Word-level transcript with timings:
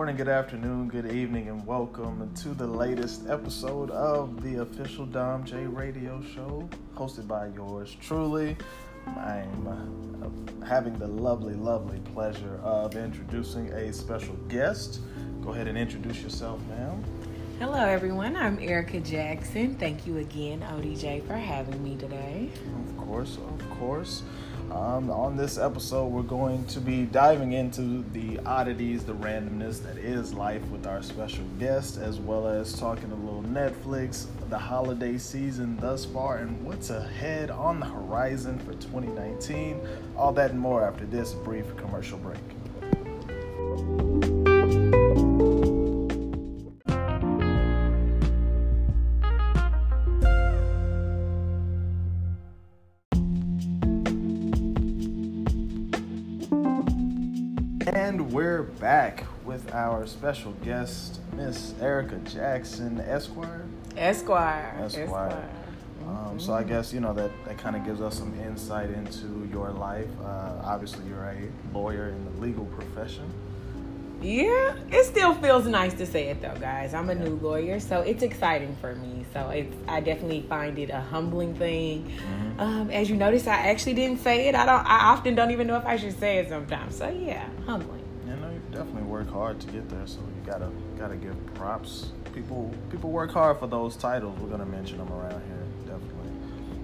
morning, 0.00 0.16
good 0.16 0.28
afternoon, 0.28 0.88
good 0.88 1.12
evening, 1.12 1.50
and 1.50 1.66
welcome 1.66 2.32
to 2.34 2.54
the 2.54 2.66
latest 2.66 3.28
episode 3.28 3.90
of 3.90 4.42
the 4.42 4.62
official 4.62 5.04
Dom 5.04 5.44
J 5.44 5.66
Radio 5.66 6.22
Show, 6.34 6.66
hosted 6.94 7.28
by 7.28 7.48
yours 7.48 7.94
truly. 8.00 8.56
I'm 9.08 9.68
uh, 9.68 10.66
having 10.66 10.98
the 10.98 11.06
lovely, 11.06 11.52
lovely 11.52 11.98
pleasure 12.14 12.58
of 12.62 12.96
introducing 12.96 13.68
a 13.74 13.92
special 13.92 14.36
guest. 14.48 15.00
Go 15.42 15.52
ahead 15.52 15.68
and 15.68 15.76
introduce 15.76 16.22
yourself, 16.22 16.62
ma'am. 16.70 17.04
Hello, 17.60 17.84
everyone. 17.84 18.36
I'm 18.36 18.58
Erica 18.58 19.00
Jackson. 19.00 19.74
Thank 19.74 20.06
you 20.06 20.16
again, 20.16 20.60
ODJ, 20.62 21.26
for 21.26 21.34
having 21.34 21.84
me 21.84 21.94
today. 21.94 22.48
Of 22.88 22.96
course, 22.96 23.36
of 23.36 23.70
course. 23.78 24.22
Um, 24.70 25.10
on 25.10 25.36
this 25.36 25.58
episode, 25.58 26.06
we're 26.06 26.22
going 26.22 26.64
to 26.68 26.80
be 26.80 27.02
diving 27.02 27.52
into 27.52 28.02
the 28.14 28.38
oddities, 28.46 29.04
the 29.04 29.12
randomness 29.12 29.82
that 29.82 29.98
is 29.98 30.32
life 30.32 30.66
with 30.68 30.86
our 30.86 31.02
special 31.02 31.44
guest, 31.58 31.98
as 31.98 32.18
well 32.18 32.48
as 32.48 32.72
talking 32.78 33.12
a 33.12 33.14
little 33.14 33.42
Netflix, 33.42 34.24
the 34.48 34.58
holiday 34.58 35.18
season 35.18 35.76
thus 35.76 36.06
far, 36.06 36.38
and 36.38 36.64
what's 36.64 36.88
ahead 36.88 37.50
on 37.50 37.78
the 37.78 37.84
horizon 37.84 38.58
for 38.60 38.72
2019. 38.72 39.86
All 40.16 40.32
that 40.32 40.52
and 40.52 40.58
more 40.58 40.82
after 40.82 41.04
this 41.04 41.34
brief 41.34 41.66
commercial 41.76 42.16
break. 42.16 42.38
And 58.10 58.32
we're 58.32 58.64
back 58.64 59.24
with 59.44 59.72
our 59.72 60.04
special 60.04 60.50
guest, 60.64 61.20
Miss 61.36 61.74
Erica 61.80 62.16
Jackson, 62.28 62.98
Esquire. 62.98 63.64
Esquire. 63.96 64.74
Esquire. 64.82 65.48
Um, 66.08 66.40
so 66.40 66.52
I 66.52 66.64
guess 66.64 66.92
you 66.92 66.98
know 66.98 67.14
that 67.14 67.30
that 67.44 67.58
kind 67.58 67.76
of 67.76 67.84
gives 67.84 68.00
us 68.00 68.18
some 68.18 68.34
insight 68.40 68.90
into 68.90 69.48
your 69.52 69.70
life. 69.70 70.08
Uh, 70.24 70.60
obviously, 70.64 71.06
you're 71.06 71.22
a 71.22 71.38
lawyer 71.72 72.08
in 72.08 72.24
the 72.24 72.40
legal 72.40 72.64
profession. 72.64 73.32
Yeah, 74.20 74.74
it 74.90 75.04
still 75.04 75.34
feels 75.34 75.66
nice 75.66 75.94
to 75.94 76.04
say 76.04 76.28
it 76.30 76.42
though, 76.42 76.56
guys. 76.60 76.92
I'm 76.92 77.08
a 77.10 77.14
new 77.14 77.36
lawyer, 77.36 77.78
so 77.78 78.00
it's 78.00 78.22
exciting 78.22 78.76
for 78.80 78.94
me. 78.96 79.24
So 79.32 79.48
it's 79.50 79.74
I 79.88 80.00
definitely 80.00 80.42
find 80.42 80.78
it 80.78 80.90
a 80.90 81.00
humbling 81.00 81.54
thing. 81.54 82.04
Mm-hmm. 82.04 82.60
Um, 82.60 82.90
as 82.90 83.08
you 83.08 83.16
notice, 83.16 83.46
I 83.46 83.68
actually 83.68 83.94
didn't 83.94 84.18
say 84.18 84.48
it. 84.48 84.54
I 84.54 84.66
don't. 84.66 84.84
I 84.84 85.12
often 85.12 85.34
don't 85.34 85.52
even 85.52 85.66
know 85.68 85.76
if 85.76 85.86
I 85.86 85.96
should 85.96 86.18
say 86.18 86.38
it 86.38 86.48
sometimes. 86.48 86.96
So 86.96 87.08
yeah, 87.08 87.48
humbling. 87.64 87.99
Work 89.20 89.32
hard 89.32 89.60
to 89.60 89.66
get 89.68 89.88
there, 89.90 90.06
so 90.06 90.18
you 90.20 90.50
gotta 90.50 90.70
gotta 90.98 91.16
give 91.16 91.36
props. 91.54 92.12
People 92.34 92.74
people 92.90 93.10
work 93.10 93.30
hard 93.30 93.58
for 93.58 93.66
those 93.66 93.96
titles. 93.96 94.38
We're 94.40 94.48
gonna 94.48 94.64
mention 94.64 94.98
them 94.98 95.12
around 95.12 95.42
here, 95.42 95.66
definitely. 95.86 96.32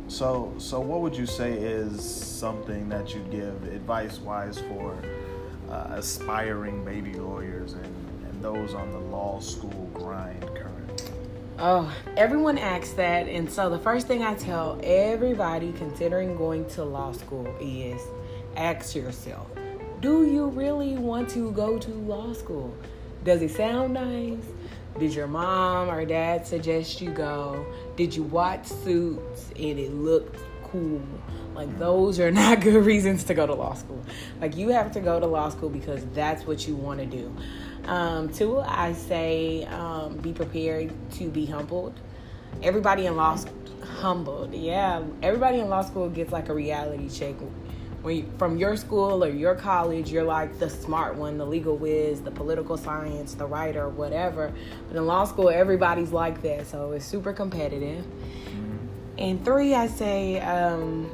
So 0.08 0.52
so 0.58 0.78
what 0.80 1.00
would 1.00 1.16
you 1.16 1.26
say 1.26 1.52
is 1.52 2.02
something 2.02 2.88
that 2.90 3.14
you 3.14 3.20
give 3.30 3.72
advice 3.72 4.18
wise 4.18 4.60
for 4.60 4.96
uh, 5.70 5.86
aspiring 5.90 6.84
baby 6.84 7.14
lawyers 7.14 7.72
and, 7.72 7.86
and 8.28 8.42
those 8.42 8.74
on 8.74 8.90
the 8.90 8.98
law 8.98 9.40
school 9.40 9.90
grind 9.94 10.42
currently? 10.42 11.06
Oh, 11.58 11.90
everyone 12.18 12.58
asks 12.58 12.92
that. 12.92 13.28
And 13.28 13.50
so 13.50 13.70
the 13.70 13.78
first 13.78 14.06
thing 14.06 14.22
I 14.22 14.34
tell 14.34 14.78
everybody 14.84 15.72
considering 15.72 16.36
going 16.36 16.66
to 16.70 16.84
law 16.84 17.12
school 17.12 17.46
is 17.58 18.02
ask 18.56 18.94
yourself, 18.94 19.48
do 20.00 20.26
you 20.26 20.46
really 20.46 20.96
want 20.96 21.28
to 21.30 21.50
go 21.52 21.78
to 21.78 21.90
law 21.90 22.32
school? 22.32 22.76
Does 23.24 23.42
it 23.42 23.50
sound 23.50 23.94
nice? 23.94 24.44
Did 24.98 25.14
your 25.14 25.26
mom 25.26 25.90
or 25.90 26.04
dad 26.04 26.46
suggest 26.46 27.00
you 27.00 27.10
go? 27.10 27.66
Did 27.96 28.14
you 28.14 28.22
watch 28.22 28.66
Suits 28.66 29.50
and 29.50 29.78
it 29.78 29.92
looked 29.92 30.38
cool? 30.64 31.02
Like, 31.54 31.78
those 31.78 32.20
are 32.20 32.30
not 32.42 32.60
good 32.60 32.84
reasons 32.84 33.24
to 33.24 33.34
go 33.34 33.46
to 33.46 33.54
law 33.54 33.74
school. 33.74 34.04
Like, 34.40 34.56
you 34.56 34.68
have 34.68 34.92
to 34.92 35.00
go 35.00 35.18
to 35.18 35.26
law 35.26 35.48
school 35.48 35.70
because 35.70 36.04
that's 36.14 36.46
what 36.46 36.68
you 36.68 36.74
want 36.76 37.00
to 37.00 37.06
do. 37.06 37.34
Um, 37.86 38.28
two, 38.28 38.58
I 38.60 38.92
say 38.92 39.64
um, 39.66 40.16
be 40.18 40.32
prepared 40.32 40.92
to 41.12 41.28
be 41.28 41.46
humbled. 41.46 41.94
Everybody 42.62 43.06
in 43.06 43.16
law 43.16 43.36
school, 43.36 43.54
humbled, 44.00 44.54
yeah. 44.54 45.02
Everybody 45.22 45.60
in 45.60 45.68
law 45.68 45.82
school 45.82 46.08
gets 46.08 46.32
like 46.32 46.48
a 46.48 46.54
reality 46.54 47.08
check. 47.08 47.34
When 48.06 48.18
you, 48.18 48.32
from 48.38 48.56
your 48.56 48.76
school 48.76 49.24
or 49.24 49.28
your 49.28 49.56
college, 49.56 50.12
you're 50.12 50.22
like 50.22 50.60
the 50.60 50.70
smart 50.70 51.16
one, 51.16 51.38
the 51.38 51.44
legal 51.44 51.76
whiz, 51.76 52.20
the 52.20 52.30
political 52.30 52.76
science, 52.76 53.34
the 53.34 53.46
writer, 53.46 53.88
whatever. 53.88 54.52
But 54.86 54.96
in 54.96 55.06
law 55.06 55.24
school, 55.24 55.50
everybody's 55.50 56.12
like 56.12 56.40
that, 56.42 56.68
so 56.68 56.92
it's 56.92 57.04
super 57.04 57.32
competitive. 57.32 58.04
And 59.18 59.44
three, 59.44 59.74
I 59.74 59.88
say 59.88 60.38
um, 60.38 61.10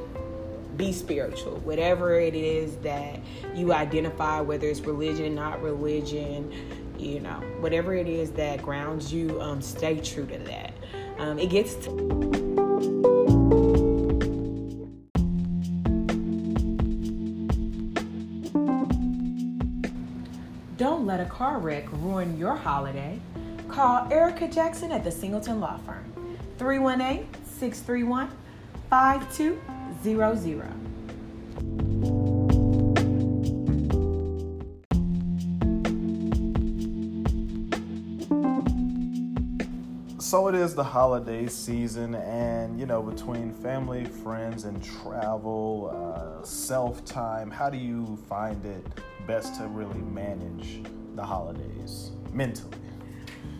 be 0.77 0.91
spiritual. 0.91 1.57
Whatever 1.61 2.19
it 2.19 2.35
is 2.35 2.75
that 2.83 3.19
you 3.55 3.73
identify, 3.73 4.41
whether 4.41 4.67
it's 4.67 4.81
religion, 4.81 5.33
not 5.33 5.63
religion, 5.63 6.53
you 6.99 7.21
know, 7.21 7.41
whatever 7.59 7.95
it 7.95 8.07
is 8.07 8.29
that 8.33 8.61
grounds 8.61 9.11
you, 9.11 9.41
um, 9.41 9.63
stay 9.63 9.99
true 9.99 10.27
to 10.27 10.37
that. 10.37 10.73
Um, 11.17 11.39
it 11.39 11.49
gets. 11.49 11.73
To- 11.87 12.42
car 21.33 21.57
wreck 21.57 21.91
ruin 21.93 22.37
your 22.37 22.55
holiday. 22.55 23.19
Call 23.67 24.07
Erica 24.13 24.47
Jackson 24.47 24.91
at 24.91 25.03
the 25.03 25.09
Singleton 25.09 25.59
Law 25.59 25.79
Firm. 25.79 26.13
318 26.59 27.27
631 27.43 28.29
5200. 28.87 30.83
So 40.19 40.47
it 40.47 40.55
is 40.55 40.75
the 40.75 40.83
holiday 40.83 41.47
season, 41.47 42.13
and 42.15 42.79
you 42.79 42.85
know, 42.85 43.01
between 43.01 43.53
family, 43.55 44.05
friends, 44.05 44.65
and 44.65 44.83
travel, 44.83 45.89
uh, 45.93 46.43
self 46.45 47.03
time, 47.05 47.49
how 47.49 47.71
do 47.71 47.77
you 47.77 48.17
find 48.29 48.63
it 48.65 48.85
best 49.25 49.55
to 49.55 49.67
really 49.67 49.97
manage 49.99 50.82
the 51.15 51.23
holidays 51.23 52.11
mentally? 52.31 52.77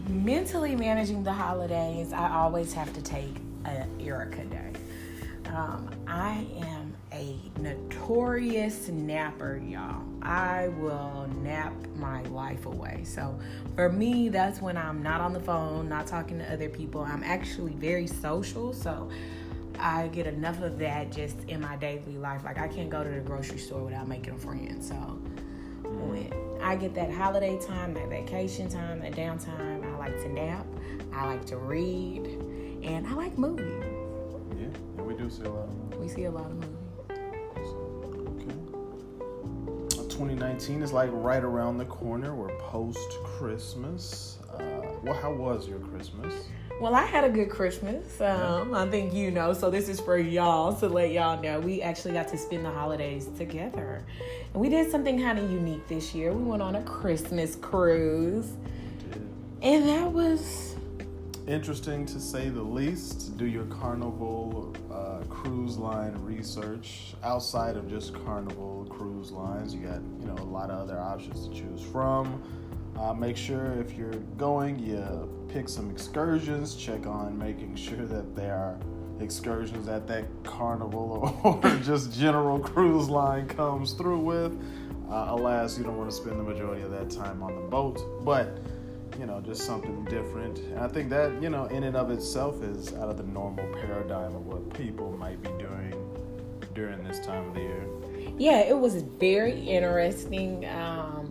Mentally 0.07 0.75
managing 0.75 1.23
the 1.23 1.33
holidays, 1.33 2.11
I 2.11 2.33
always 2.33 2.73
have 2.73 2.93
to 2.93 3.01
take 3.01 3.37
a 3.65 3.87
Erica 4.01 4.43
day. 4.45 4.73
Um, 5.45 5.89
I 6.07 6.45
am 6.57 6.95
a 7.11 7.37
notorious 7.59 8.87
napper, 8.89 9.57
y'all. 9.57 10.03
I 10.21 10.69
will 10.79 11.29
nap 11.41 11.73
my 11.95 12.23
life 12.23 12.65
away. 12.65 13.01
So 13.03 13.37
for 13.75 13.89
me, 13.89 14.29
that's 14.29 14.61
when 14.61 14.77
I'm 14.77 15.03
not 15.03 15.21
on 15.21 15.31
the 15.31 15.39
phone, 15.39 15.87
not 15.89 16.07
talking 16.07 16.39
to 16.39 16.51
other 16.51 16.69
people. 16.69 17.01
I'm 17.01 17.23
actually 17.23 17.73
very 17.73 18.07
social, 18.07 18.73
so 18.73 19.09
I 19.79 20.07
get 20.07 20.27
enough 20.27 20.61
of 20.61 20.79
that 20.79 21.11
just 21.11 21.37
in 21.47 21.61
my 21.61 21.75
daily 21.75 22.17
life. 22.17 22.43
Like 22.43 22.57
I 22.57 22.67
can't 22.67 22.89
go 22.89 23.03
to 23.03 23.09
the 23.09 23.19
grocery 23.19 23.59
store 23.59 23.83
without 23.83 24.07
making 24.07 24.33
a 24.33 24.39
friend. 24.39 24.83
So 24.83 25.19
when 25.83 26.31
I 26.61 26.75
get 26.75 26.95
that 26.95 27.11
holiday 27.11 27.59
time, 27.59 27.93
that 27.95 28.09
vacation 28.09 28.69
time, 28.69 29.01
that 29.01 29.13
downtime, 29.13 29.83
I 29.85 29.97
like 29.97 30.15
to 30.21 30.29
nap, 30.29 30.65
I 31.13 31.27
like 31.27 31.45
to 31.47 31.57
read, 31.57 32.25
and 32.83 33.05
I 33.07 33.13
like 33.13 33.37
movies. 33.37 33.83
Yeah, 34.57 34.67
yeah 34.95 35.03
we 35.03 35.13
do 35.15 35.29
see 35.29 35.43
a 35.43 35.49
lot 35.49 35.67
of 35.67 35.75
movies. 35.75 35.99
We 35.99 36.07
see 36.09 36.23
a 36.25 36.31
lot 36.31 36.45
of 36.45 36.55
movies. 36.55 36.69
Okay. 38.41 40.09
2019 40.09 40.81
is 40.81 40.93
like 40.93 41.09
right 41.11 41.43
around 41.43 41.77
the 41.77 41.85
corner. 41.85 42.35
We're 42.35 42.55
post 42.57 43.09
Christmas. 43.23 44.39
Uh, 44.53 44.81
well, 45.01 45.13
how 45.13 45.33
was 45.33 45.67
your 45.67 45.79
Christmas? 45.79 46.33
Well, 46.79 46.95
I 46.95 47.03
had 47.05 47.23
a 47.23 47.29
good 47.29 47.49
Christmas. 47.49 48.19
Um, 48.19 48.73
I 48.73 48.87
think 48.89 49.13
you 49.13 49.31
know, 49.31 49.53
so 49.53 49.69
this 49.69 49.87
is 49.87 49.99
for 49.99 50.17
y'all 50.17 50.75
to 50.75 50.89
let 50.89 51.11
y'all 51.11 51.41
know. 51.41 51.59
We 51.59 51.81
actually 51.81 52.13
got 52.13 52.27
to 52.29 52.37
spend 52.37 52.65
the 52.65 52.71
holidays 52.71 53.29
together. 53.37 54.03
And 54.53 54.61
we 54.61 54.69
did 54.69 54.89
something 54.89 55.21
kind 55.21 55.39
of 55.39 55.49
unique 55.49 55.87
this 55.87 56.13
year. 56.13 56.33
We 56.33 56.43
went 56.43 56.61
on 56.61 56.75
a 56.75 56.83
Christmas 56.83 57.55
cruise, 57.55 58.53
and 59.61 59.87
that 59.87 60.11
was 60.11 60.75
interesting 61.47 62.05
to 62.07 62.19
say 62.19 62.49
the 62.49 62.61
least. 62.61 63.37
Do 63.37 63.45
your 63.45 63.65
Carnival 63.65 64.75
uh, 64.91 65.23
cruise 65.29 65.77
line 65.77 66.15
research 66.17 67.13
outside 67.23 67.77
of 67.77 67.89
just 67.89 68.13
Carnival 68.25 68.87
cruise 68.89 69.31
lines. 69.31 69.73
You 69.73 69.87
got 69.87 70.01
you 70.19 70.25
know 70.25 70.35
a 70.35 70.43
lot 70.43 70.69
of 70.69 70.79
other 70.79 70.99
options 70.99 71.47
to 71.47 71.53
choose 71.53 71.81
from. 71.81 72.43
Uh, 72.97 73.13
make 73.13 73.35
sure 73.35 73.73
if 73.73 73.97
you're 73.97 74.13
going, 74.37 74.79
you 74.79 75.29
pick 75.49 75.67
some 75.67 75.89
excursions. 75.89 76.75
Check 76.75 77.05
on 77.05 77.37
making 77.37 77.75
sure 77.75 78.05
that 78.05 78.35
there 78.35 78.55
are 78.55 78.77
excursions 79.19 79.85
that 79.85 80.07
that 80.07 80.25
Carnival 80.43 81.39
or 81.63 81.69
just 81.77 82.11
general 82.17 82.59
cruise 82.59 83.09
line 83.09 83.47
comes 83.47 83.93
through 83.93 84.19
with. 84.19 84.53
Uh, 85.09 85.27
alas, 85.29 85.77
you 85.77 85.83
don't 85.83 85.97
want 85.97 86.09
to 86.09 86.15
spend 86.15 86.39
the 86.39 86.43
majority 86.43 86.81
of 86.81 86.91
that 86.91 87.09
time 87.09 87.43
on 87.43 87.55
the 87.55 87.61
boat, 87.61 88.01
but 88.23 88.57
you 89.19 89.25
know, 89.27 89.39
just 89.41 89.61
something 89.61 90.05
different. 90.05 90.57
And 90.59 90.79
I 90.79 90.87
think 90.87 91.09
that 91.09 91.41
you 91.41 91.49
know, 91.49 91.65
in 91.65 91.83
and 91.83 91.95
of 91.95 92.09
itself, 92.09 92.63
is 92.63 92.93
out 92.93 93.09
of 93.09 93.17
the 93.17 93.23
normal 93.23 93.65
paradigm 93.73 94.35
of 94.35 94.45
what 94.47 94.73
people 94.73 95.15
might 95.17 95.41
be 95.41 95.49
doing 95.63 95.93
during 96.73 97.03
this 97.03 97.19
time 97.19 97.47
of 97.47 97.53
the 97.53 97.61
year. 97.61 97.85
Yeah, 98.37 98.59
it 98.59 98.77
was 98.77 99.03
very 99.03 99.59
interesting. 99.59 100.65
Um, 100.67 101.29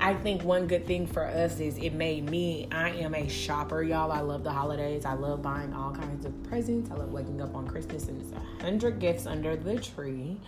I 0.00 0.14
think 0.14 0.44
one 0.44 0.68
good 0.68 0.86
thing 0.86 1.08
for 1.08 1.26
us 1.26 1.58
is 1.58 1.76
it 1.78 1.92
made 1.92 2.30
me, 2.30 2.68
I 2.70 2.90
am 2.90 3.14
a 3.14 3.28
shopper, 3.28 3.82
y'all. 3.82 4.12
I 4.12 4.20
love 4.20 4.44
the 4.44 4.52
holidays. 4.52 5.04
I 5.04 5.14
love 5.14 5.42
buying 5.42 5.74
all 5.74 5.90
kinds 5.92 6.24
of 6.24 6.42
presents. 6.44 6.90
I 6.90 6.94
love 6.94 7.12
waking 7.12 7.40
up 7.40 7.54
on 7.56 7.66
Christmas 7.66 8.06
and 8.06 8.22
it's 8.22 8.32
a 8.32 8.62
hundred 8.62 9.00
gifts 9.00 9.26
under 9.26 9.56
the 9.56 9.78
tree. 9.80 10.40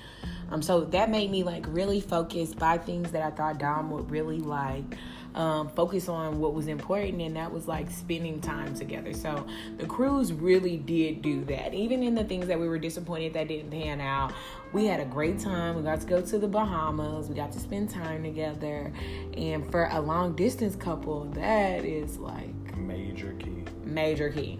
Um, 0.50 0.62
so 0.62 0.80
that 0.82 1.10
made 1.10 1.30
me 1.30 1.42
like 1.42 1.64
really 1.68 2.00
focus, 2.00 2.54
buy 2.54 2.78
things 2.78 3.12
that 3.12 3.22
I 3.22 3.30
thought 3.30 3.58
Dom 3.58 3.90
would 3.90 4.10
really 4.10 4.38
like 4.38 4.96
um, 5.34 5.68
focus 5.68 6.08
on 6.08 6.40
what 6.40 6.54
was 6.54 6.66
important, 6.66 7.22
and 7.22 7.36
that 7.36 7.52
was 7.52 7.68
like 7.68 7.90
spending 7.90 8.40
time 8.40 8.74
together. 8.74 9.12
So 9.12 9.46
the 9.78 9.86
cruise 9.86 10.32
really 10.32 10.76
did 10.76 11.22
do 11.22 11.44
that. 11.44 11.72
Even 11.72 12.02
in 12.02 12.14
the 12.14 12.24
things 12.24 12.46
that 12.48 12.58
we 12.58 12.68
were 12.68 12.78
disappointed 12.78 13.34
that 13.34 13.48
didn't 13.48 13.70
pan 13.70 14.00
out, 14.00 14.32
we 14.72 14.86
had 14.86 15.00
a 15.00 15.04
great 15.04 15.38
time. 15.38 15.76
We 15.76 15.82
got 15.82 16.00
to 16.00 16.06
go 16.06 16.20
to 16.20 16.38
the 16.38 16.48
Bahamas. 16.48 17.28
We 17.28 17.34
got 17.34 17.52
to 17.52 17.60
spend 17.60 17.90
time 17.90 18.22
together. 18.22 18.92
And 19.36 19.70
for 19.70 19.88
a 19.92 20.00
long 20.00 20.34
distance 20.34 20.74
couple, 20.76 21.24
that 21.34 21.84
is 21.84 22.18
like 22.18 22.76
major 22.76 23.32
key. 23.34 23.64
Major 23.84 24.30
key. 24.30 24.58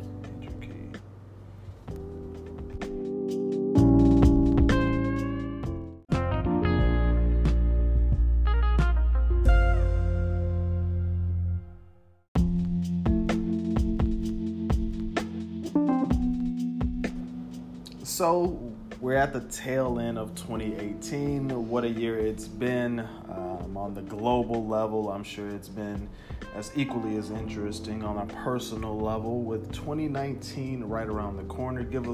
So 18.20 18.60
we're 19.00 19.14
at 19.14 19.32
the 19.32 19.40
tail 19.40 19.98
end 19.98 20.18
of 20.18 20.34
2018. 20.34 21.70
What 21.70 21.84
a 21.84 21.88
year 21.88 22.18
it's 22.18 22.46
been. 22.46 23.00
Um, 23.00 23.78
on 23.78 23.94
the 23.94 24.02
global 24.02 24.66
level, 24.66 25.10
I'm 25.10 25.24
sure 25.24 25.48
it's 25.48 25.70
been 25.70 26.06
as 26.54 26.70
equally 26.76 27.16
as 27.16 27.30
interesting 27.30 28.04
on 28.04 28.18
a 28.18 28.26
personal 28.26 29.00
level. 29.00 29.40
With 29.40 29.72
2019 29.72 30.84
right 30.84 31.08
around 31.08 31.38
the 31.38 31.44
corner, 31.44 31.82
give 31.82 32.04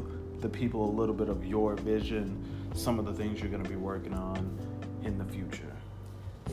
the 0.40 0.48
people 0.48 0.88
a 0.88 0.92
little 0.92 1.12
bit 1.12 1.28
of 1.28 1.44
your 1.44 1.74
vision, 1.74 2.40
some 2.72 3.00
of 3.00 3.04
the 3.04 3.12
things 3.12 3.40
you're 3.40 3.50
going 3.50 3.64
to 3.64 3.68
be 3.68 3.74
working 3.74 4.14
on 4.14 4.56
in 5.02 5.18
the 5.18 5.24
future. 5.24 5.75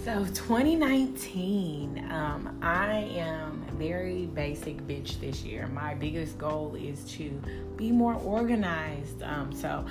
So 0.02 0.26
2019, 0.26 2.12
um, 2.12 2.60
I 2.62 2.96
am 3.16 3.66
very 3.78 4.26
basic 4.26 4.86
bitch 4.86 5.18
this 5.22 5.44
year. 5.44 5.68
My 5.68 5.94
biggest 5.94 6.38
goal 6.38 6.76
is 6.76 7.06
to 7.14 7.30
be 7.78 7.90
more 7.90 8.16
organized. 8.16 9.24
Um, 9.24 9.54
so 9.54 9.86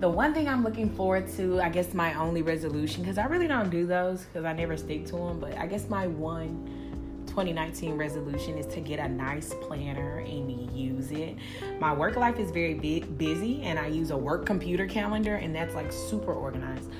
the 0.00 0.08
one 0.08 0.32
thing 0.32 0.48
I'm 0.48 0.64
looking 0.64 0.88
forward 0.88 1.28
to, 1.36 1.60
I 1.60 1.68
guess 1.68 1.92
my 1.92 2.14
only 2.14 2.40
resolution, 2.40 3.02
because 3.02 3.18
I 3.18 3.26
really 3.26 3.48
don't 3.48 3.68
do 3.68 3.84
those 3.84 4.22
because 4.22 4.46
I 4.46 4.54
never 4.54 4.74
stick 4.78 5.04
to 5.06 5.16
them, 5.16 5.38
but 5.38 5.58
I 5.58 5.66
guess 5.66 5.90
my 5.90 6.06
one 6.06 6.88
2019 7.26 7.96
resolution 7.96 8.58
is 8.58 8.66
to 8.74 8.80
get 8.80 8.98
a 8.98 9.08
nice 9.08 9.54
planner 9.60 10.18
and 10.18 10.76
use 10.76 11.12
it. 11.12 11.36
My 11.78 11.92
work 11.92 12.16
life 12.16 12.38
is 12.38 12.50
very 12.50 12.74
busy 12.74 13.62
and 13.62 13.78
I 13.78 13.86
use 13.86 14.10
a 14.10 14.16
work 14.16 14.44
computer 14.46 14.86
calendar 14.86 15.36
and 15.36 15.54
that's 15.54 15.74
like 15.74 15.92
super 15.92 16.32
organized. 16.32 16.90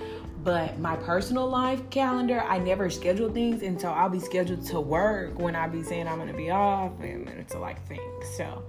But 0.44 0.78
my 0.78 0.96
personal 0.96 1.48
life 1.48 1.90
calendar, 1.90 2.40
I 2.40 2.58
never 2.58 2.90
schedule 2.90 3.30
things, 3.30 3.62
and 3.62 3.80
so 3.80 3.90
I'll 3.90 4.08
be 4.08 4.20
scheduled 4.20 4.64
to 4.66 4.80
work 4.80 5.38
when 5.38 5.56
I 5.56 5.66
be 5.68 5.82
saying 5.82 6.06
I'm 6.06 6.18
gonna 6.18 6.32
be 6.32 6.50
off, 6.50 6.92
and 7.00 7.28
it's 7.28 7.54
like 7.54 7.84
things. 7.86 8.24
So 8.36 8.62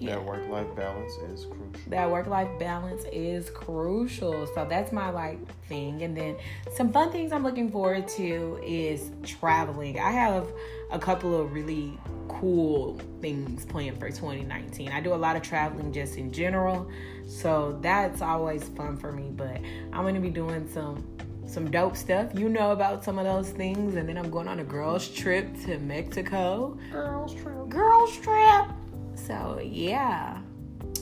yeah. 0.00 0.14
That 0.14 0.24
work 0.24 0.48
life 0.48 0.74
balance 0.74 1.12
is 1.30 1.44
crucial. 1.44 1.90
That 1.90 2.10
work 2.10 2.26
life 2.26 2.48
balance 2.58 3.04
is 3.12 3.50
crucial. 3.50 4.46
So 4.54 4.64
that's 4.64 4.92
my 4.92 5.10
like 5.10 5.38
thing. 5.64 6.02
And 6.02 6.16
then 6.16 6.36
some 6.72 6.90
fun 6.90 7.12
things 7.12 7.32
I'm 7.32 7.42
looking 7.42 7.70
forward 7.70 8.08
to 8.08 8.58
is 8.64 9.12
traveling. 9.22 10.00
I 10.00 10.10
have 10.10 10.48
a 10.90 10.98
couple 10.98 11.38
of 11.38 11.52
really 11.52 11.98
cool 12.28 12.98
things 13.20 13.66
planned 13.66 14.00
for 14.00 14.08
2019. 14.08 14.90
I 14.90 15.00
do 15.02 15.12
a 15.12 15.16
lot 15.16 15.36
of 15.36 15.42
traveling 15.42 15.92
just 15.92 16.16
in 16.16 16.32
general. 16.32 16.90
So 17.30 17.78
that's 17.80 18.22
always 18.22 18.64
fun 18.70 18.96
for 18.96 19.12
me. 19.12 19.30
But 19.30 19.60
I'm 19.92 20.04
gonna 20.04 20.20
be 20.20 20.30
doing 20.30 20.68
some 20.68 21.06
some 21.46 21.70
dope 21.70 21.96
stuff. 21.96 22.30
You 22.34 22.48
know 22.48 22.72
about 22.72 23.04
some 23.04 23.18
of 23.18 23.24
those 23.24 23.50
things. 23.50 23.94
And 23.94 24.08
then 24.08 24.18
I'm 24.18 24.30
going 24.30 24.48
on 24.48 24.58
a 24.58 24.64
girls 24.64 25.08
trip 25.08 25.48
to 25.64 25.78
Mexico. 25.78 26.76
Girls 26.90 27.34
trip. 27.34 27.68
Girls 27.68 28.16
trip. 28.18 28.66
So 29.14 29.60
yeah. 29.62 30.40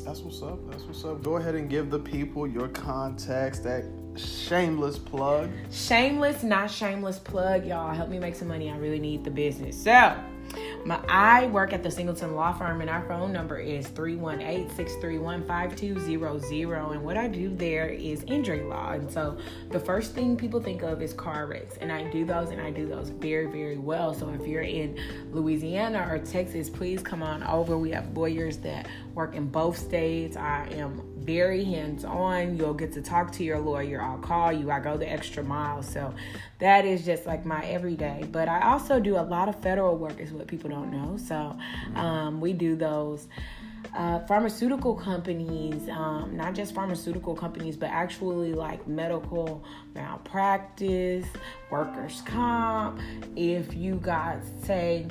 That's 0.04 0.20
what's 0.20 0.42
up. 0.42 0.58
That's 0.70 0.84
what's 0.84 1.04
up. 1.04 1.22
Go 1.22 1.36
ahead 1.36 1.54
and 1.54 1.68
give 1.68 1.90
the 1.90 1.98
people 1.98 2.46
your 2.46 2.68
contacts, 2.68 3.58
that 3.60 3.84
shameless 4.16 4.98
plug. 4.98 5.50
Shameless, 5.70 6.42
not 6.42 6.70
shameless 6.70 7.18
plug, 7.18 7.66
y'all. 7.66 7.94
Help 7.94 8.10
me 8.10 8.18
make 8.18 8.34
some 8.34 8.48
money. 8.48 8.70
I 8.70 8.76
really 8.76 8.98
need 8.98 9.24
the 9.24 9.30
business. 9.30 9.82
So 9.82 10.14
my, 10.84 11.00
I 11.08 11.46
work 11.46 11.72
at 11.72 11.82
the 11.82 11.90
Singleton 11.90 12.34
Law 12.34 12.52
Firm, 12.52 12.80
and 12.80 12.88
our 12.88 13.02
phone 13.06 13.32
number 13.32 13.58
is 13.58 13.86
318 13.88 14.68
631 14.74 15.46
5200. 15.46 16.92
And 16.92 17.02
what 17.02 17.16
I 17.16 17.28
do 17.28 17.54
there 17.54 17.88
is 17.88 18.22
injury 18.24 18.62
law. 18.62 18.92
And 18.92 19.10
so 19.10 19.38
the 19.70 19.80
first 19.80 20.14
thing 20.14 20.36
people 20.36 20.60
think 20.60 20.82
of 20.82 21.02
is 21.02 21.12
car 21.12 21.46
wrecks. 21.46 21.76
And 21.80 21.92
I 21.92 22.10
do 22.10 22.24
those, 22.24 22.50
and 22.50 22.60
I 22.60 22.70
do 22.70 22.86
those 22.86 23.10
very, 23.10 23.46
very 23.46 23.78
well. 23.78 24.14
So 24.14 24.28
if 24.30 24.46
you're 24.46 24.62
in 24.62 24.98
Louisiana 25.32 26.06
or 26.10 26.18
Texas, 26.18 26.70
please 26.70 27.02
come 27.02 27.22
on 27.22 27.42
over. 27.42 27.76
We 27.76 27.90
have 27.90 28.16
lawyers 28.16 28.58
that 28.58 28.88
work 29.14 29.34
in 29.34 29.48
both 29.48 29.76
states. 29.76 30.36
I 30.36 30.68
am 30.72 31.02
very 31.18 31.62
hands 31.62 32.06
on. 32.06 32.56
You'll 32.56 32.72
get 32.72 32.92
to 32.94 33.02
talk 33.02 33.32
to 33.32 33.44
your 33.44 33.58
lawyer. 33.58 34.00
I'll 34.00 34.16
call 34.16 34.50
you. 34.50 34.70
I 34.70 34.80
go 34.80 34.96
the 34.96 35.10
extra 35.10 35.44
mile. 35.44 35.82
So 35.82 36.14
that 36.58 36.86
is 36.86 37.04
just 37.04 37.26
like 37.26 37.44
my 37.44 37.62
everyday. 37.66 38.26
But 38.32 38.48
I 38.48 38.70
also 38.70 38.98
do 38.98 39.16
a 39.16 39.20
lot 39.20 39.48
of 39.48 39.60
federal 39.60 39.98
work, 39.98 40.18
is 40.20 40.32
what 40.32 40.46
people 40.46 40.67
don't 40.68 40.90
know. 40.90 41.16
So 41.16 41.56
um, 41.98 42.40
we 42.40 42.52
do 42.52 42.76
those. 42.76 43.28
Uh, 43.94 44.18
pharmaceutical 44.26 44.94
companies, 44.94 45.88
um, 45.88 46.36
not 46.36 46.52
just 46.52 46.74
pharmaceutical 46.74 47.34
companies, 47.34 47.76
but 47.76 47.88
actually 47.90 48.52
like 48.52 48.86
medical 48.86 49.64
malpractice, 49.94 51.26
workers' 51.70 52.22
comp. 52.26 53.00
If 53.36 53.74
you 53.74 53.94
got, 53.94 54.38
say, 54.64 55.06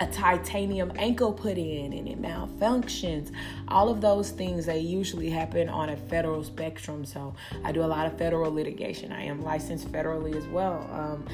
a 0.00 0.06
titanium 0.06 0.92
ankle 0.96 1.32
put 1.32 1.56
in 1.56 1.92
and 1.92 2.08
it 2.08 2.20
malfunctions. 2.20 3.32
All 3.68 3.88
of 3.88 4.00
those 4.00 4.30
things 4.30 4.66
they 4.66 4.78
usually 4.78 5.30
happen 5.30 5.68
on 5.68 5.90
a 5.90 5.96
federal 5.96 6.44
spectrum. 6.44 7.04
So 7.04 7.34
I 7.64 7.72
do 7.72 7.82
a 7.82 7.86
lot 7.86 8.06
of 8.06 8.18
federal 8.18 8.52
litigation. 8.52 9.12
I 9.12 9.24
am 9.24 9.42
licensed 9.42 9.90
federally 9.90 10.34
as 10.34 10.46
well. 10.46 10.88
Um, 10.92 11.26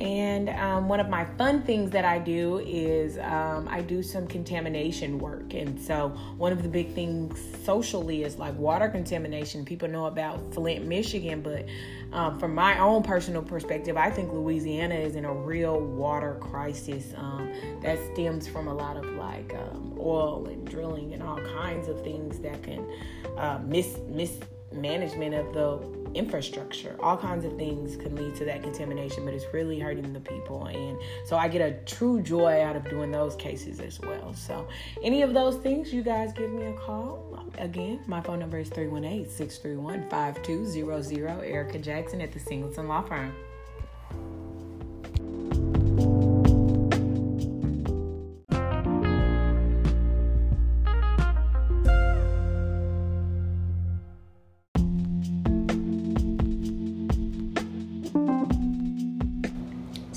and 0.00 0.48
um, 0.48 0.88
one 0.88 0.98
of 0.98 1.10
my 1.10 1.26
fun 1.36 1.60
things 1.60 1.90
that 1.90 2.06
I 2.06 2.18
do 2.18 2.60
is 2.60 3.18
um, 3.18 3.68
I 3.70 3.82
do 3.82 4.02
some 4.02 4.26
contamination 4.26 5.18
work. 5.18 5.52
And 5.52 5.78
so, 5.78 6.08
one 6.38 6.52
of 6.52 6.62
the 6.62 6.70
big 6.70 6.94
things 6.94 7.38
socially 7.64 8.24
is 8.24 8.38
like 8.38 8.56
water 8.56 8.88
contamination. 8.88 9.62
People 9.62 9.88
know 9.88 10.06
about 10.06 10.54
Flint, 10.54 10.86
Michigan, 10.86 11.42
but 11.42 11.66
um, 12.12 12.38
from 12.40 12.54
my 12.54 12.78
own 12.78 13.02
personal 13.02 13.42
perspective, 13.42 13.98
I 13.98 14.10
think 14.10 14.32
Louisiana 14.32 14.94
is 14.94 15.16
in 15.16 15.26
a 15.26 15.34
real 15.34 15.78
water 15.78 16.38
crisis 16.40 17.12
um, 17.18 17.52
that 17.82 17.98
stems 18.14 18.48
from 18.48 18.68
a 18.68 18.74
lot 18.74 18.96
of 18.96 19.04
like 19.16 19.54
um, 19.54 19.98
oil 20.00 20.46
and 20.46 20.66
drilling 20.66 21.12
and 21.12 21.22
all 21.22 21.40
kinds 21.58 21.88
of 21.88 22.02
things 22.02 22.38
that 22.38 22.62
can 22.62 22.90
uh, 23.36 23.60
mis 23.66 23.98
mismanagement 24.08 25.34
of 25.34 25.52
the 25.52 25.99
infrastructure. 26.14 26.96
All 27.00 27.16
kinds 27.16 27.44
of 27.44 27.56
things 27.56 27.96
can 27.96 28.14
lead 28.16 28.34
to 28.36 28.44
that 28.44 28.62
contamination, 28.62 29.24
but 29.24 29.34
it's 29.34 29.46
really 29.52 29.78
hurting 29.78 30.12
the 30.12 30.20
people. 30.20 30.66
And 30.66 30.98
so 31.24 31.36
I 31.36 31.48
get 31.48 31.60
a 31.60 31.72
true 31.84 32.20
joy 32.20 32.62
out 32.62 32.76
of 32.76 32.88
doing 32.88 33.10
those 33.10 33.36
cases 33.36 33.80
as 33.80 34.00
well. 34.00 34.34
So, 34.34 34.66
any 35.02 35.22
of 35.22 35.34
those 35.34 35.56
things, 35.56 35.92
you 35.92 36.02
guys 36.02 36.32
give 36.32 36.50
me 36.50 36.66
a 36.66 36.72
call. 36.72 37.44
Again, 37.58 38.00
my 38.06 38.20
phone 38.20 38.38
number 38.38 38.58
is 38.58 38.68
318 38.68 39.30
631 39.30 40.08
5200. 40.08 41.44
Erica 41.44 41.78
Jackson 41.78 42.20
at 42.20 42.32
the 42.32 42.38
Singleton 42.38 42.88
Law 42.88 43.02
Firm. 43.02 43.34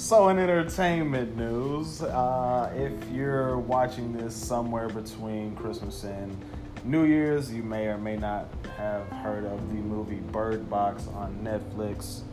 So, 0.04 0.28
in 0.28 0.38
entertainment 0.38 1.38
news, 1.38 2.02
uh, 2.02 2.70
if 2.76 2.92
you're 3.10 3.58
watching 3.58 4.12
this 4.12 4.36
somewhere 4.36 4.90
between 4.90 5.56
Christmas 5.56 6.04
and 6.04 6.36
New 6.84 7.06
Year's, 7.06 7.54
you 7.54 7.64
may 7.64 7.88
or 7.88 7.98
may 7.98 8.18
not 8.18 8.50
have 8.76 9.08
heard 9.08 9.46
of 9.46 9.66
the 9.70 9.80
movie 9.80 10.18
Bird 10.18 10.70
Box 10.70 11.08
on 11.16 11.34
Netflix. 11.42 12.24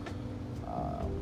Um, 0.67 1.12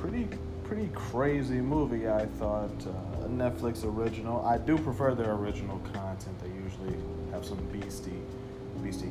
pretty 0.00 0.26
pretty 0.64 0.88
crazy 0.94 1.60
movie. 1.60 2.08
I 2.08 2.24
thought 2.24 2.70
uh, 2.86 3.26
Netflix 3.26 3.84
original. 3.84 4.46
I 4.46 4.56
do 4.56 4.78
prefer 4.78 5.14
their 5.14 5.32
original 5.32 5.78
content. 5.92 6.38
They 6.42 6.48
usually 6.48 6.96
have 7.32 7.44
some 7.44 7.58
beastie 7.70 8.22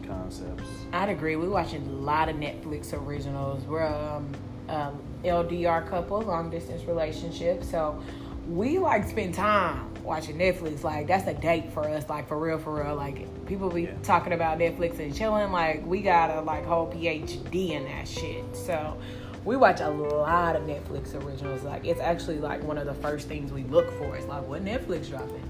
concepts. 0.07 0.63
I'd 0.93 1.09
agree. 1.09 1.35
We're 1.35 1.49
watching 1.49 1.85
a 1.87 1.91
lot 1.91 2.29
of 2.29 2.35
Netflix 2.37 2.93
originals. 2.93 3.63
We're 3.65 3.85
um, 3.85 4.31
um, 4.69 5.01
LDR 5.23 5.87
couple, 5.89 6.21
long 6.21 6.49
distance 6.49 6.83
relationship. 6.83 7.63
So 7.63 8.01
we 8.47 8.79
like 8.79 9.07
spend 9.07 9.33
time 9.33 9.93
watching 10.03 10.37
Netflix. 10.37 10.83
Like 10.83 11.07
that's 11.07 11.27
a 11.27 11.33
date 11.33 11.71
for 11.73 11.87
us. 11.87 12.09
Like 12.09 12.27
for 12.27 12.37
real, 12.37 12.57
for 12.57 12.83
real. 12.83 12.95
Like 12.95 13.45
people 13.45 13.69
be 13.69 13.83
Yeah. 13.83 13.93
talking 14.03 14.33
about 14.33 14.57
Netflix 14.59 14.99
and 14.99 15.13
chilling. 15.15 15.51
Like 15.51 15.85
we 15.85 16.01
got 16.01 16.29
a 16.31 16.41
like 16.41 16.65
whole 16.65 16.87
PhD 16.91 17.71
in 17.71 17.85
that 17.85 18.07
shit. 18.07 18.43
So 18.55 18.97
we 19.45 19.55
watch 19.55 19.79
a 19.81 19.89
lot 19.89 20.55
of 20.55 20.63
Netflix 20.63 21.13
originals. 21.23 21.63
Like 21.63 21.85
it's 21.85 22.01
actually 22.01 22.39
like 22.39 22.63
one 22.63 22.77
of 22.77 22.85
the 22.85 22.95
first 22.95 23.27
things 23.27 23.51
we 23.51 23.63
look 23.63 23.91
for. 23.97 24.17
Is 24.17 24.25
like 24.25 24.47
what 24.47 24.63
Netflix 24.63 25.09
dropping. 25.09 25.43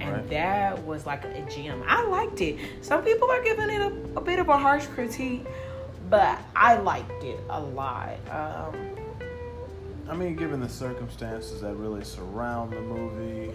And 0.00 0.12
Right. 0.16 0.30
that 0.30 0.84
was 0.84 1.06
like 1.06 1.24
a 1.24 1.42
gem. 1.50 1.82
I 1.86 2.06
liked 2.06 2.40
it. 2.40 2.56
Some 2.80 3.02
people 3.04 3.30
are 3.30 3.42
giving 3.42 3.70
it 3.70 3.80
a, 3.82 3.92
a 4.16 4.20
bit 4.20 4.38
of 4.38 4.48
a 4.48 4.56
harsh 4.58 4.86
critique, 4.86 5.46
but 6.08 6.38
I 6.56 6.76
liked 6.78 7.22
it 7.22 7.38
a 7.50 7.60
lot. 7.60 8.16
Um, 8.30 8.96
I 10.08 10.14
mean, 10.16 10.34
given 10.34 10.60
the 10.60 10.68
circumstances 10.68 11.60
that 11.60 11.74
really 11.74 12.04
surround 12.04 12.72
the 12.72 12.80
movie, 12.80 13.52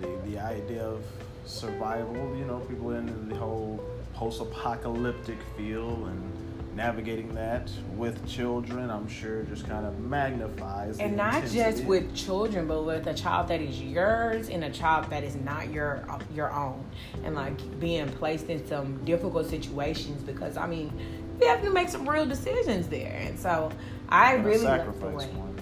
the 0.00 0.08
the 0.26 0.38
idea 0.38 0.84
of 0.84 1.04
survival, 1.46 2.34
you 2.36 2.44
know, 2.44 2.58
people 2.60 2.92
in 2.92 3.28
the 3.28 3.36
whole 3.36 3.80
post-apocalyptic 4.14 5.38
feel 5.56 6.06
and 6.06 6.32
navigating 6.74 7.32
that 7.34 7.70
with 7.96 8.26
children, 8.28 8.90
I'm 8.90 9.08
sure 9.08 9.42
just 9.44 9.66
kind 9.68 9.86
of 9.86 9.98
magnifies. 10.00 10.98
and 10.98 11.16
not 11.16 11.44
just 11.46 11.84
with 11.84 12.14
children, 12.14 12.66
but 12.66 12.82
with 12.82 13.06
a 13.06 13.14
child 13.14 13.48
that 13.48 13.60
is 13.60 13.80
yours 13.80 14.48
and 14.48 14.64
a 14.64 14.70
child 14.70 15.08
that 15.10 15.22
is 15.24 15.36
not 15.36 15.70
your 15.70 16.04
your 16.34 16.52
own, 16.52 16.84
and 17.24 17.34
like 17.34 17.80
being 17.80 18.08
placed 18.08 18.48
in 18.48 18.66
some 18.66 19.04
difficult 19.04 19.48
situations 19.48 20.22
because 20.22 20.56
I 20.56 20.66
mean, 20.66 20.92
you 21.40 21.46
have 21.48 21.62
to 21.62 21.70
make 21.70 21.88
some 21.88 22.08
real 22.08 22.26
decisions 22.26 22.88
there, 22.88 23.16
and 23.20 23.38
so 23.38 23.70
I 24.08 24.36
Gotta 24.36 24.48
really 24.48 24.64
love 24.64 24.78
the 24.86 24.92
sacrifice 25.00 25.28
way. 25.28 25.34
one. 25.34 25.54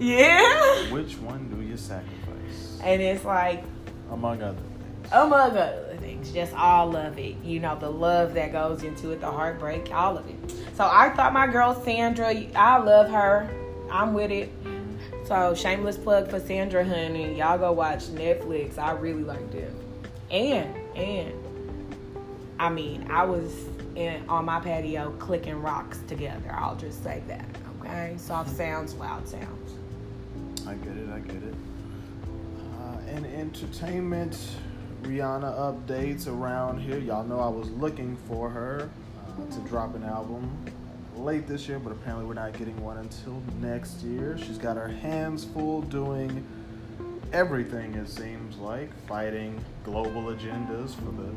Yeah, 0.00 0.92
Which 0.92 1.14
one 1.18 1.48
do 1.48 1.60
you 1.66 1.76
sacrifice? 1.76 2.78
and 2.82 3.02
it's 3.02 3.24
like 3.24 3.64
Among 4.12 4.40
other 4.42 4.56
things. 4.56 5.08
among 5.12 5.50
other 5.56 5.96
things, 6.00 6.30
just 6.32 6.54
all 6.54 6.94
of 6.96 7.18
it. 7.18 7.36
You 7.42 7.58
know, 7.60 7.76
the 7.78 7.90
love 7.90 8.34
that 8.34 8.52
goes 8.52 8.84
into 8.84 9.10
it, 9.10 9.20
the 9.20 9.30
heartbreak, 9.30 9.92
all 9.92 10.16
of 10.16 10.26
it. 10.28 10.47
So 10.78 10.88
I 10.88 11.10
thought 11.10 11.32
my 11.32 11.48
girl 11.48 11.74
Sandra, 11.82 12.32
I 12.54 12.78
love 12.78 13.10
her. 13.10 13.50
I'm 13.90 14.14
with 14.14 14.30
it. 14.30 14.52
So 15.24 15.52
shameless 15.52 15.98
plug 15.98 16.30
for 16.30 16.38
Sandra 16.38 16.84
Honey. 16.84 17.36
Y'all 17.36 17.58
go 17.58 17.72
watch 17.72 18.06
Netflix. 18.06 18.78
I 18.78 18.92
really 18.92 19.24
liked 19.24 19.56
it. 19.56 19.74
And 20.30 20.72
and 20.96 21.34
I 22.60 22.68
mean, 22.68 23.10
I 23.10 23.24
was 23.24 23.52
in 23.96 24.24
on 24.28 24.44
my 24.44 24.60
patio 24.60 25.10
clicking 25.18 25.60
rocks 25.60 25.98
together. 26.06 26.54
I'll 26.56 26.76
just 26.76 27.02
say 27.02 27.24
that. 27.26 27.44
Okay? 27.80 28.14
Soft 28.16 28.56
sounds, 28.56 28.94
loud 28.94 29.26
sounds. 29.26 29.74
I 30.64 30.74
get 30.74 30.96
it. 30.96 31.08
I 31.10 31.18
get 31.18 31.42
it. 31.42 31.54
Uh, 32.78 33.16
in 33.16 33.24
entertainment, 33.24 34.38
Rihanna 35.02 35.58
updates 35.58 36.28
around 36.28 36.78
here. 36.78 36.98
Y'all 36.98 37.24
know 37.24 37.40
I 37.40 37.48
was 37.48 37.68
looking 37.68 38.16
for 38.28 38.48
her 38.48 38.88
to 39.50 39.60
drop 39.68 39.94
an 39.94 40.04
album 40.04 40.50
late 41.16 41.46
this 41.46 41.68
year, 41.68 41.78
but 41.78 41.92
apparently 41.92 42.26
we're 42.26 42.34
not 42.34 42.52
getting 42.56 42.80
one 42.82 42.98
until 42.98 43.42
next 43.60 44.02
year. 44.02 44.38
She's 44.38 44.58
got 44.58 44.76
her 44.76 44.88
hands 44.88 45.44
full 45.44 45.82
doing 45.82 46.46
everything, 47.32 47.94
it 47.94 48.08
seems 48.08 48.56
like, 48.56 48.90
fighting 49.06 49.62
global 49.84 50.34
agendas 50.34 50.94
for 50.94 51.10
the 51.10 51.32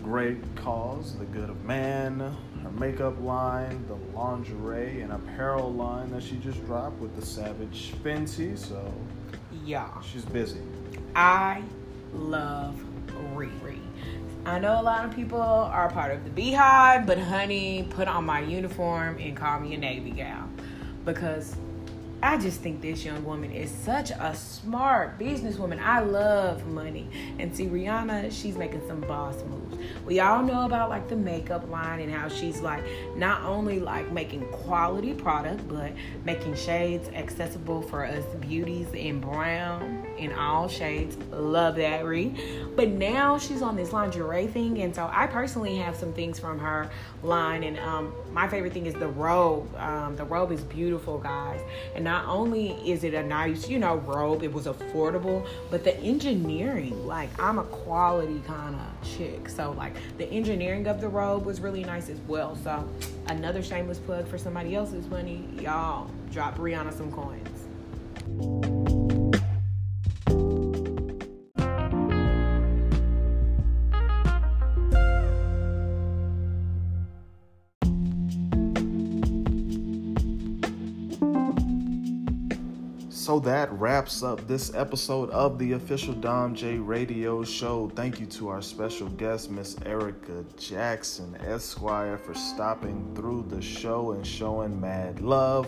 great 0.00 0.38
cause, 0.56 1.16
the 1.18 1.24
good 1.26 1.48
of 1.48 1.64
man. 1.64 2.20
Her 2.62 2.70
makeup 2.72 3.20
line, 3.20 3.84
the 3.88 3.94
lingerie 4.16 5.00
and 5.00 5.12
apparel 5.12 5.72
line 5.72 6.10
that 6.12 6.22
she 6.22 6.36
just 6.36 6.64
dropped 6.66 6.98
with 6.98 7.14
the 7.16 7.24
Savage 7.24 7.92
Fenty. 8.02 8.56
So 8.56 8.92
Y'all. 9.64 10.00
she's 10.02 10.24
busy. 10.24 10.60
I 11.14 11.62
love 12.12 12.82
Riri. 13.34 13.50
I 14.44 14.58
know 14.58 14.80
a 14.80 14.82
lot 14.82 15.04
of 15.04 15.14
people 15.14 15.40
are 15.40 15.88
part 15.90 16.12
of 16.12 16.24
the 16.24 16.30
BeyHive, 16.30 17.06
but 17.06 17.16
honey, 17.16 17.86
put 17.90 18.08
on 18.08 18.24
my 18.24 18.40
uniform 18.40 19.16
and 19.20 19.36
call 19.36 19.60
me 19.60 19.74
a 19.74 19.78
Navy 19.78 20.10
gal 20.10 20.48
because 21.04 21.54
I 22.24 22.38
just 22.38 22.60
think 22.60 22.80
this 22.80 23.04
young 23.04 23.24
woman 23.24 23.52
is 23.52 23.70
such 23.70 24.10
a 24.10 24.34
smart 24.34 25.16
businesswoman. 25.16 25.80
I 25.80 26.00
love 26.00 26.66
money. 26.66 27.08
And 27.38 27.56
see, 27.56 27.66
Rihanna, 27.66 28.32
she's 28.32 28.56
making 28.56 28.86
some 28.86 29.00
boss 29.02 29.36
moves. 29.44 29.76
We 30.04 30.18
all 30.18 30.42
know 30.42 30.64
about 30.64 30.88
like 30.88 31.08
the 31.08 31.16
makeup 31.16 31.68
line 31.68 32.00
and 32.00 32.12
how 32.12 32.28
she's 32.28 32.60
like 32.60 32.84
not 33.16 33.42
only 33.42 33.78
like 33.78 34.10
making 34.12 34.42
quality 34.48 35.14
product, 35.14 35.68
but 35.68 35.92
making 36.24 36.56
shades 36.56 37.08
accessible 37.08 37.82
for 37.82 38.04
us 38.04 38.24
beauties 38.40 38.92
in 38.92 39.20
brown 39.20 40.06
in 40.18 40.32
all 40.32 40.68
shades. 40.68 41.16
Love 41.30 41.76
that, 41.76 42.04
Ree. 42.04 42.34
But 42.76 42.88
now 42.88 43.38
she's 43.38 43.62
on 43.62 43.76
this 43.76 43.92
lingerie 43.92 44.46
thing, 44.46 44.82
and 44.82 44.94
so 44.94 45.10
I 45.12 45.26
personally 45.26 45.76
have 45.76 45.96
some 45.96 46.12
things 46.12 46.38
from 46.38 46.58
her 46.58 46.90
line. 47.22 47.64
And 47.64 47.78
um, 47.78 48.14
my 48.32 48.48
favorite 48.48 48.72
thing 48.72 48.86
is 48.86 48.94
the 48.94 49.08
robe. 49.08 49.74
Um, 49.76 50.16
the 50.16 50.24
robe 50.24 50.52
is 50.52 50.62
beautiful, 50.62 51.18
guys. 51.18 51.60
And 51.94 52.04
not 52.04 52.26
only 52.26 52.70
is 52.88 53.04
it 53.04 53.14
a 53.14 53.22
nice, 53.22 53.68
you 53.68 53.78
know, 53.78 53.96
robe, 53.96 54.42
it 54.42 54.52
was 54.52 54.66
affordable, 54.66 55.46
but 55.70 55.84
the 55.84 55.96
engineering, 55.98 57.06
like 57.06 57.30
I'm 57.40 57.58
a 57.58 57.64
quality 57.64 58.40
kind 58.46 58.74
of 58.74 59.08
chick, 59.16 59.48
so 59.48 59.72
like 59.72 59.94
the 60.18 60.26
engineering 60.26 60.86
of 60.86 61.00
the 61.00 61.08
robe 61.08 61.44
was 61.44 61.60
really 61.60 61.84
nice 61.84 62.08
as 62.08 62.18
well. 62.26 62.56
So 62.56 62.88
another 63.26 63.62
shameless 63.62 63.98
plug 63.98 64.26
for 64.28 64.38
somebody 64.38 64.74
else's 64.74 65.06
money, 65.08 65.48
y'all. 65.60 66.10
Drop 66.30 66.56
Rihanna 66.56 66.96
some 66.96 67.12
coins. 67.12 68.71
So 83.32 83.40
that 83.40 83.72
wraps 83.72 84.22
up 84.22 84.46
this 84.46 84.74
episode 84.74 85.30
of 85.30 85.58
the 85.58 85.72
official 85.72 86.12
Dom 86.12 86.54
J 86.54 86.76
Radio 86.76 87.42
Show. 87.42 87.90
Thank 87.96 88.20
you 88.20 88.26
to 88.26 88.50
our 88.50 88.60
special 88.60 89.08
guest, 89.08 89.50
Miss 89.50 89.74
Erica 89.86 90.44
Jackson, 90.58 91.34
Esquire, 91.36 92.18
for 92.18 92.34
stopping 92.34 93.10
through 93.14 93.46
the 93.48 93.62
show 93.62 94.12
and 94.12 94.26
showing 94.26 94.78
mad 94.78 95.22
love 95.22 95.66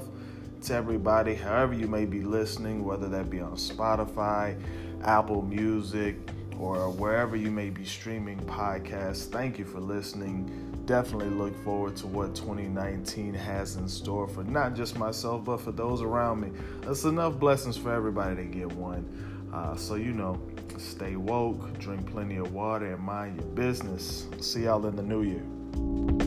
to 0.65 0.75
everybody, 0.75 1.35
however 1.35 1.73
you 1.73 1.89
may 1.89 2.05
be 2.05 2.21
listening, 2.21 2.85
whether 2.85 3.09
that 3.09 3.31
be 3.31 3.41
on 3.41 3.55
Spotify, 3.55 4.61
Apple 5.03 5.41
Music, 5.41 6.17
or 6.59 6.91
wherever 6.91 7.35
you 7.35 7.51
may 7.51 7.71
be 7.71 7.87
streaming 7.87 8.41
podcasts. 8.41 9.27
Thank 9.31 9.59
you 9.59 9.65
for 9.65 9.81
listening. 9.81 10.74
Definitely 10.87 11.31
look 11.31 11.57
forward 11.65 11.97
to 11.97 12.07
what 12.07 12.35
2019 12.35 13.33
has 13.33 13.77
in 13.77 13.89
store 13.89 14.29
for 14.29 14.45
not 14.45 14.75
just 14.75 14.99
myself, 14.99 15.45
but 15.45 15.61
for 15.61 15.73
those 15.73 16.03
around 16.03 16.41
me. 16.41 16.51
That's 16.83 17.05
enough 17.05 17.39
blessings 17.39 17.77
for 17.77 17.93
everybody 17.93 18.37
to 18.37 18.45
get 18.45 18.71
one. 18.73 19.07
Uh, 19.53 19.77
so, 19.77 19.95
you 19.95 20.13
know, 20.13 20.39
stay 20.77 21.17
woke, 21.17 21.79
drink 21.79 22.11
plenty 22.11 22.37
of 22.37 22.53
water, 22.53 22.93
and 22.93 23.03
mind 23.03 23.41
your 23.41 23.49
business. 23.51 24.27
See 24.41 24.65
y'all 24.65 24.85
in 24.87 24.97
the 24.97 25.03
new 25.03 25.23
year. 25.23 26.24